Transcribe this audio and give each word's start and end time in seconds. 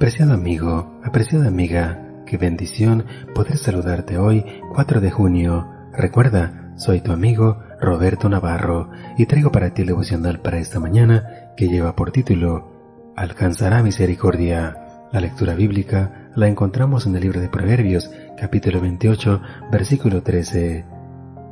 Apreciado 0.00 0.32
amigo, 0.32 0.98
apreciada 1.04 1.46
amiga, 1.46 2.00
qué 2.24 2.38
bendición 2.38 3.04
poder 3.34 3.58
saludarte 3.58 4.16
hoy, 4.16 4.46
4 4.72 5.02
de 5.02 5.10
junio. 5.10 5.68
Recuerda, 5.92 6.72
soy 6.78 7.02
tu 7.02 7.12
amigo 7.12 7.58
Roberto 7.78 8.30
Navarro 8.30 8.88
y 9.18 9.26
traigo 9.26 9.52
para 9.52 9.74
ti 9.74 9.82
el 9.82 9.88
devocional 9.88 10.40
para 10.40 10.56
esta 10.56 10.80
mañana 10.80 11.52
que 11.54 11.68
lleva 11.68 11.96
por 11.96 12.12
título 12.12 13.12
Alcanzará 13.14 13.82
misericordia. 13.82 15.08
La 15.12 15.20
lectura 15.20 15.52
bíblica 15.52 16.30
la 16.34 16.48
encontramos 16.48 17.06
en 17.06 17.14
el 17.14 17.20
libro 17.20 17.42
de 17.42 17.50
Proverbios, 17.50 18.10
capítulo 18.40 18.80
28, 18.80 19.42
versículo 19.70 20.22
13. 20.22 20.86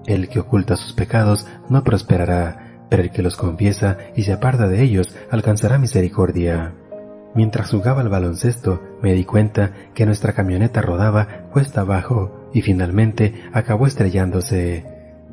El 0.07 0.31
que 0.31 0.41
oculta 0.41 0.77
sus 0.77 0.95
pecados 0.95 1.47
no 1.69 1.85
prosperará, 1.85 2.87
pero 2.89 3.03
el 3.03 3.11
que 3.11 3.21
los 3.21 3.37
confiesa 3.37 3.99
y 4.17 4.23
se 4.23 4.33
aparta 4.33 4.69
de 4.69 4.83
ellos 4.83 5.15
alcanzará 5.31 5.77
misericordia. 5.77 6.73
Mientras 7.35 7.71
jugaba 7.71 8.01
al 8.01 8.09
baloncesto, 8.09 8.83
me 9.03 9.13
di 9.13 9.25
cuenta 9.25 9.73
que 9.95 10.07
nuestra 10.07 10.33
camioneta 10.33 10.81
rodaba 10.81 11.47
cuesta 11.53 11.83
abajo 11.83 12.49
y 12.53 12.63
finalmente 12.63 13.35
acabó 13.53 13.87
estrellándose. 13.87 14.85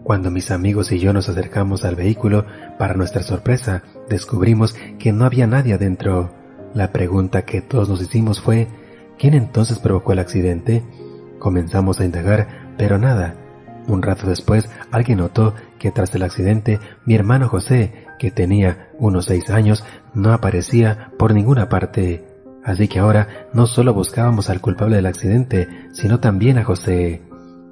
Cuando 0.03 0.29
mis 0.29 0.51
amigos 0.51 0.91
y 0.91 0.99
yo 0.99 1.13
nos 1.13 1.29
acercamos 1.29 1.83
al 1.83 1.95
vehículo, 1.95 2.45
para 2.77 2.93
nuestra 2.93 3.23
sorpresa, 3.23 3.81
descubrimos 4.07 4.75
que 4.99 5.11
no 5.11 5.25
había 5.25 5.47
nadie 5.47 5.73
adentro. 5.73 6.31
La 6.75 6.91
pregunta 6.91 7.43
que 7.43 7.61
todos 7.61 7.89
nos 7.89 8.01
hicimos 8.01 8.39
fue, 8.39 8.67
¿quién 9.17 9.33
entonces 9.33 9.79
provocó 9.79 10.11
el 10.11 10.19
accidente? 10.19 10.83
Comenzamos 11.39 11.99
a 11.99 12.05
indagar, 12.05 12.47
pero 12.77 12.99
nada. 12.99 13.35
Un 13.87 14.01
rato 14.01 14.27
después, 14.27 14.69
alguien 14.91 15.19
notó 15.19 15.55
que 15.85 15.91
tras 15.91 16.15
el 16.15 16.23
accidente, 16.23 16.79
mi 17.05 17.13
hermano 17.13 17.47
José 17.47 18.07
que 18.17 18.31
tenía 18.31 18.89
unos 18.97 19.25
seis 19.25 19.51
años, 19.51 19.83
no 20.15 20.33
aparecía 20.33 21.11
por 21.19 21.31
ninguna 21.31 21.69
parte. 21.69 22.25
Así 22.63 22.87
que 22.87 22.97
ahora 22.97 23.27
no 23.53 23.67
solo 23.67 23.93
buscábamos 23.93 24.49
al 24.49 24.61
culpable 24.61 24.95
del 24.95 25.05
accidente, 25.05 25.67
sino 25.91 26.19
también 26.19 26.57
a 26.57 26.63
José. 26.63 27.21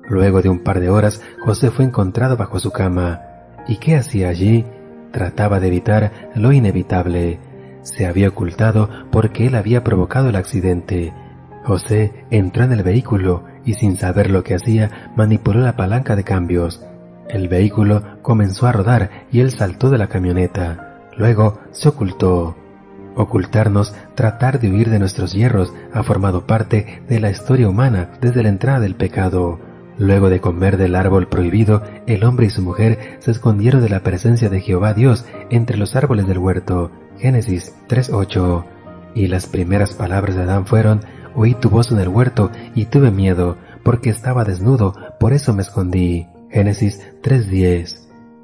Luego 0.07 0.43
de 0.43 0.49
un 0.49 0.59
par 0.59 0.79
de 0.79 0.91
horas, 0.91 1.23
José 1.43 1.71
fue 1.71 1.85
encontrado 1.85 2.37
bajo 2.37 2.59
su 2.59 2.69
cama. 2.69 3.19
¿Y 3.67 3.77
qué 3.77 3.95
hacía 3.95 4.29
allí? 4.29 4.63
Trataba 5.11 5.59
de 5.59 5.69
evitar 5.69 6.29
lo 6.35 6.51
inevitable. 6.51 7.39
Se 7.81 8.05
había 8.05 8.29
ocultado 8.29 8.91
porque 9.11 9.47
él 9.47 9.55
había 9.55 9.83
provocado 9.83 10.29
el 10.29 10.35
accidente. 10.35 11.15
José 11.63 12.25
entró 12.29 12.63
en 12.63 12.73
el 12.73 12.83
vehículo 12.83 13.45
y 13.65 13.73
sin 13.73 13.97
saber 13.97 14.29
lo 14.29 14.43
que 14.43 14.53
hacía 14.53 15.11
manipuló 15.15 15.61
la 15.61 15.75
palanca 15.75 16.15
de 16.15 16.23
cambios. 16.23 16.85
El 17.29 17.47
vehículo 17.47 18.03
comenzó 18.21 18.67
a 18.67 18.71
rodar 18.71 19.09
y 19.31 19.39
él 19.39 19.51
saltó 19.51 19.89
de 19.89 19.97
la 19.97 20.07
camioneta. 20.07 20.99
Luego 21.17 21.59
se 21.71 21.89
ocultó. 21.89 22.55
Ocultarnos, 23.15 23.93
tratar 24.15 24.59
de 24.59 24.71
huir 24.71 24.89
de 24.89 24.99
nuestros 24.99 25.33
hierros, 25.33 25.73
ha 25.93 26.03
formado 26.03 26.47
parte 26.47 27.03
de 27.07 27.19
la 27.19 27.29
historia 27.29 27.69
humana 27.69 28.09
desde 28.21 28.41
la 28.41 28.49
entrada 28.49 28.79
del 28.79 28.95
pecado. 28.95 29.59
Luego 29.99 30.29
de 30.29 30.41
comer 30.41 30.77
del 30.77 30.95
árbol 30.95 31.27
prohibido, 31.27 31.83
el 32.07 32.23
hombre 32.23 32.47
y 32.47 32.49
su 32.49 32.63
mujer 32.63 33.17
se 33.19 33.31
escondieron 33.31 33.81
de 33.81 33.89
la 33.89 33.99
presencia 33.99 34.49
de 34.49 34.61
Jehová 34.61 34.95
Dios 34.95 35.25
entre 35.51 35.77
los 35.77 35.95
árboles 35.95 36.25
del 36.25 36.39
huerto. 36.39 36.91
Génesis 37.19 37.75
3.8. 37.87 38.65
Y 39.13 39.27
las 39.27 39.45
primeras 39.45 39.93
palabras 39.93 40.35
de 40.35 40.41
Adán 40.41 40.65
fueron, 40.65 41.01
oí 41.35 41.53
tu 41.53 41.69
voz 41.69 41.91
en 41.91 41.99
el 41.99 42.07
huerto 42.07 42.49
y 42.73 42.85
tuve 42.85 43.11
miedo, 43.11 43.57
porque 43.83 44.09
estaba 44.09 44.43
desnudo, 44.43 44.95
por 45.19 45.33
eso 45.33 45.53
me 45.53 45.61
escondí. 45.61 46.27
Génesis 46.53 47.01
3.10. 47.23 47.95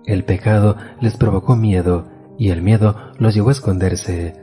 El 0.07 0.25
pecado 0.25 0.77
les 0.99 1.15
provocó 1.15 1.55
miedo 1.55 2.07
y 2.39 2.49
el 2.49 2.63
miedo 2.63 2.95
los 3.19 3.35
llevó 3.35 3.49
a 3.49 3.51
esconderse. 3.51 4.33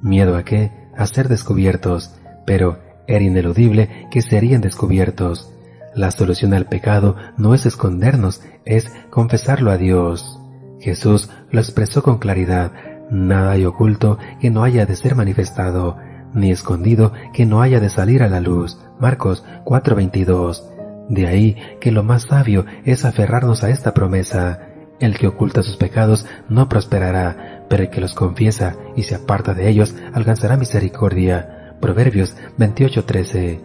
¿Miedo 0.00 0.36
a 0.36 0.44
qué? 0.44 0.70
A 0.96 1.04
ser 1.06 1.26
descubiertos, 1.26 2.14
pero 2.46 2.78
era 3.08 3.24
ineludible 3.24 4.06
que 4.12 4.22
serían 4.22 4.60
descubiertos. 4.60 5.52
La 5.96 6.12
solución 6.12 6.54
al 6.54 6.66
pecado 6.66 7.16
no 7.36 7.54
es 7.54 7.66
escondernos, 7.66 8.40
es 8.64 8.86
confesarlo 9.10 9.72
a 9.72 9.78
Dios. 9.78 10.38
Jesús 10.78 11.28
lo 11.50 11.58
expresó 11.58 12.04
con 12.04 12.18
claridad, 12.18 12.72
nada 13.10 13.50
hay 13.50 13.64
oculto 13.64 14.18
que 14.40 14.50
no 14.50 14.62
haya 14.62 14.86
de 14.86 14.94
ser 14.94 15.16
manifestado, 15.16 15.96
ni 16.34 16.52
escondido 16.52 17.12
que 17.32 17.46
no 17.46 17.62
haya 17.62 17.80
de 17.80 17.88
salir 17.88 18.22
a 18.22 18.28
la 18.28 18.40
luz. 18.40 18.78
Marcos 19.00 19.44
4:22. 19.64 20.77
De 21.08 21.26
ahí 21.26 21.56
que 21.80 21.90
lo 21.90 22.02
más 22.02 22.24
sabio 22.24 22.66
es 22.84 23.04
aferrarnos 23.04 23.64
a 23.64 23.70
esta 23.70 23.94
promesa. 23.94 24.60
El 25.00 25.16
que 25.16 25.28
oculta 25.28 25.62
sus 25.62 25.76
pecados 25.76 26.26
no 26.48 26.68
prosperará, 26.68 27.64
pero 27.68 27.84
el 27.84 27.90
que 27.90 28.00
los 28.00 28.14
confiesa 28.14 28.76
y 28.96 29.04
se 29.04 29.14
aparta 29.14 29.54
de 29.54 29.68
ellos 29.68 29.94
alcanzará 30.12 30.56
misericordia. 30.56 31.76
Proverbios 31.80 32.36
28:13. 32.58 33.60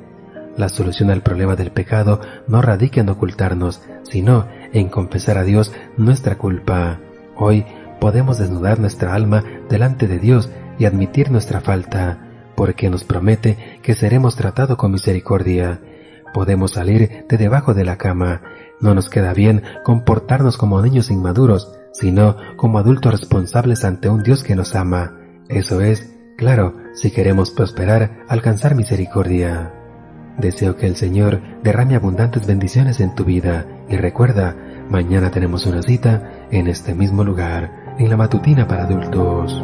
La 0.56 0.70
solución 0.70 1.10
al 1.10 1.24
problema 1.24 1.56
del 1.56 1.72
pecado 1.72 2.22
no 2.48 2.62
radica 2.62 3.02
en 3.02 3.10
ocultarnos, 3.10 3.82
sino 4.04 4.48
en 4.72 4.90
confesar 4.90 5.38
a 5.40 5.44
Dios 5.44 5.74
nuestra 5.98 6.38
culpa. 6.38 7.00
Hoy 7.36 7.66
podemos 8.00 8.38
desnudar 8.38 8.80
nuestra 8.80 9.16
alma 9.16 9.44
delante 9.70 10.08
de 10.08 10.20
Dios 10.20 10.52
y 10.78 10.86
admitir 10.86 11.32
nuestra 11.32 11.62
falta, 11.62 12.20
porque 12.56 12.90
nos 12.90 13.04
promete 13.04 13.80
que 13.82 13.96
seremos 13.96 14.36
tratados 14.36 14.78
con 14.78 14.92
misericordia. 14.92 15.80
Podemos 16.34 16.72
salir 16.72 17.26
de 17.30 17.38
debajo 17.38 17.74
de 17.74 17.86
la 17.86 17.98
cama. 17.98 18.42
No 18.80 18.94
nos 18.96 19.10
queda 19.10 19.34
bien 19.34 19.64
comportarnos 19.84 20.58
como 20.58 20.82
niños 20.82 21.12
inmaduros, 21.12 21.72
sino 21.94 22.36
como 22.58 22.80
adultos 22.80 23.12
responsables 23.12 23.86
ante 23.86 24.10
un 24.10 24.24
Dios 24.24 24.44
que 24.44 24.56
nos 24.56 24.76
ama. 24.76 25.18
Eso 25.48 25.82
es, 25.82 26.16
claro, 26.38 26.76
si 26.94 27.12
queremos 27.12 27.52
prosperar, 27.52 28.24
alcanzar 28.28 28.76
misericordia. 28.76 29.74
Deseo 30.38 30.76
que 30.76 30.88
el 30.88 30.96
Señor 30.96 31.42
derrame 31.62 31.96
abundantes 31.96 32.48
bendiciones 32.48 33.00
en 33.00 33.14
tu 33.14 33.24
vida 33.24 33.68
y 33.88 33.98
recuerda, 33.98 34.56
mañana 34.90 35.30
tenemos 35.30 35.66
una 35.68 35.84
cita 35.84 36.48
en 36.50 36.68
este 36.68 36.96
mismo 36.96 37.24
lugar, 37.24 37.96
en 38.00 38.10
la 38.10 38.18
matutina 38.18 38.68
para 38.68 38.84
adultos. 38.84 39.64